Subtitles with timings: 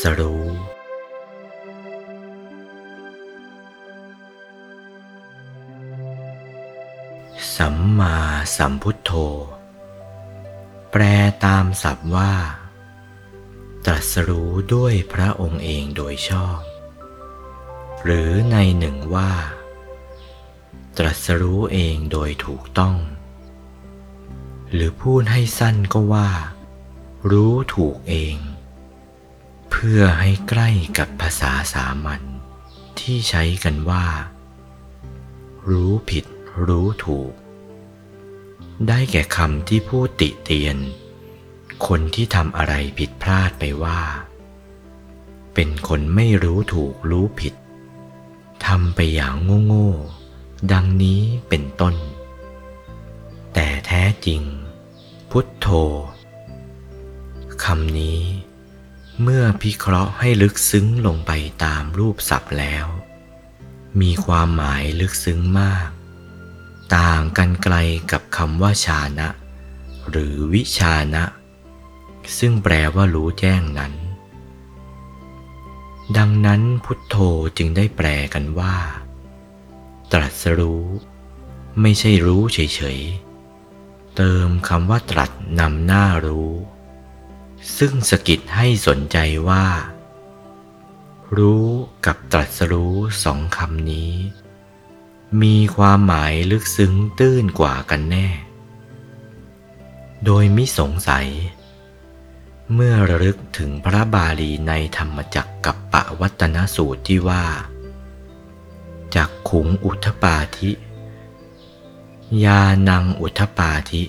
[0.00, 0.46] สรู้
[7.56, 8.16] สัมมา
[8.56, 9.12] สัมพุทโธ
[10.90, 11.02] แปล
[11.44, 12.34] ตามศัพท์ว่า
[13.86, 16.60] ตรัสรู้ด้วยพระองค์เองโดยชอบ
[18.04, 19.32] หรือในหนึ่งว่า
[20.98, 22.96] ตรัสรู้เองโดยถูกต้อง
[24.72, 26.30] หรือพูดให้สั้นก็ว่า
[27.30, 28.36] รู้ถูกเอง
[29.70, 32.22] เพื่อให้ใกล้กับภาษาสามัญ
[33.00, 34.06] ที่ใช้กันว่า
[35.68, 36.24] รู้ผิด
[36.66, 37.32] รู้ถูก
[38.88, 40.76] ได้แก่คำที่พูดติเตียน
[41.86, 44.00] คนที่ทำอะไรผิดพลาดไปว่า
[45.54, 47.54] เป็นคนไม่รู้ถูกรู้ผิด
[48.66, 49.34] ทำไปอย่าง
[49.66, 51.94] โง่ๆ ดังนี้เป็นต้น
[53.54, 54.42] แต่แท้จริง
[55.30, 55.66] พุทโธ
[57.64, 58.20] คำนี้
[59.22, 61.32] เมื่อพิเคราะห์ให้ลึกซึ้งลงไป
[61.64, 62.86] ตามรูปศัพท์แล้ว
[64.00, 65.88] มีความหมายลึกซึ้งมาก
[66.96, 67.76] ต่างกันไกล
[68.12, 69.28] กับคำว่าชานะ
[70.10, 71.24] หรือวิชานะ
[72.38, 73.92] ซึ่งแปลว่ารู้แจ้งนั้น
[76.16, 77.16] ดังนั้นพุทโธ
[77.58, 78.76] จึงได้แปลกันว่า
[80.12, 80.86] ตรัสรู้
[81.80, 86.50] ไม่ใช่รู้เฉยๆ เติมคำว่าตรัสนำหน้ารู้
[87.78, 89.66] ซึ่งสกิดให้สนใจว่า
[91.38, 91.66] รู้
[92.06, 94.14] กับตรัสรู้สองคำนี้
[95.42, 98.28] มีความหมายลึกซึ้งตื้นกว่ากันแน่
[100.24, 101.28] โดยมิสงสัย
[102.74, 107.44] เมื่อระลึกถึงพระบาลีในธรรมจักกับปะวัตนสูตรที่ว่า
[109.14, 110.70] จากขุงอุทปาธิ
[112.44, 114.02] ยานังอุทปาธิ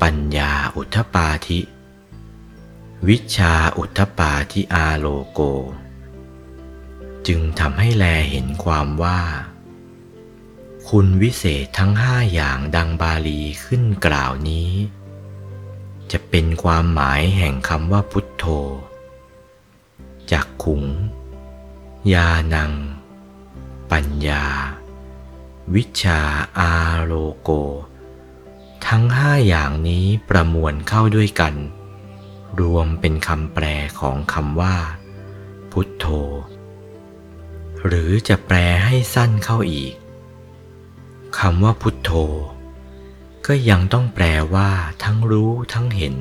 [0.00, 1.60] ปัญญาอุทปาธิ
[3.06, 5.40] วิชาอุทปาธิอาโลโก
[7.26, 9.22] จึงทำให้แลเห็นความว่า
[10.88, 14.70] คุณวิเศษทั้งห้าอย่างดังบาลีขึ้นกล่าวนี้
[16.12, 18.44] จะเป็นความหมายแห่งคำว่าพุทโธ
[20.32, 20.84] จากขุง
[22.12, 22.72] ยานัง
[23.90, 24.46] ปัญญา
[25.74, 26.20] วิชา
[26.58, 26.72] อา
[27.02, 27.50] โลโก
[28.86, 31.54] ทั้งห้าอย่างนี้ประมวลเข้าด้วยกัน
[32.60, 33.64] รวมเป็นคำแปล
[34.00, 34.76] ของคำว่า
[35.72, 36.06] พุทโธ
[37.86, 39.94] หรือจะแปลให้สั้นเข้าอีก
[41.38, 42.10] คำว่าพุทโธ
[43.46, 44.24] ก็ยังต้องแปล
[44.54, 44.70] ว่า
[45.02, 46.16] ทั้งรู้ทั้งเห็น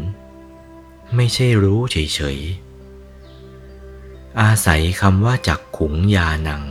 [1.15, 6.63] ไม่ใช่รู้เฉยๆ อาศัยคำว่าจักขุงยานัง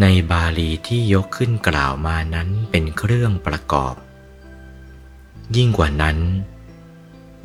[0.00, 3.94] ในบาลีที่ยกขึ้นกล่าวมานั้นเป็นเครื่องประกอบ
[5.56, 6.18] ยิ่งกว่านั้น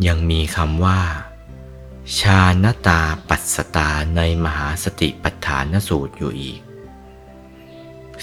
[0.05, 1.01] ยังมีคำว่า
[2.19, 6.59] ชาณตาปัสสตาในมหาสติปัฏฐานสูตรอยู่อีก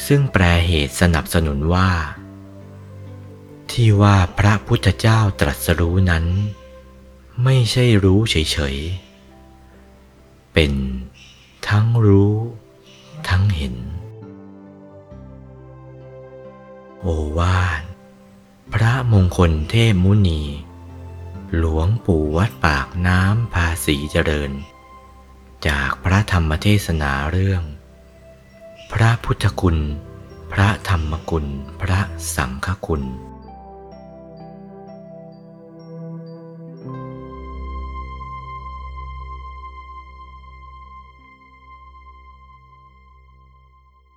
[0.06, 1.90] ซึ่งแปลเหตุสนับสนุนว่า
[3.70, 6.24] ที่ว่าพระพุทธเจ้าตรัสรู้นั้น
[7.44, 10.72] ไม่ใช่รู้เฉยๆ เป็น
[11.68, 12.34] ทั้งรู้
[13.28, 13.76] ทั้งเห็น
[17.00, 17.06] โอ
[17.38, 17.82] วาท
[18.72, 20.42] พระมงคลเทพมุนี
[21.58, 24.52] หลวงปู่วัดปากน้ำภาษีเจริญ
[25.68, 27.62] จากพระธรรมเทศนาเรื่อง
[28.92, 29.78] พระพุทธคุณ
[30.52, 31.46] พระธรรมคุณ
[31.80, 32.00] พระ
[32.36, 33.02] สังฆคุณ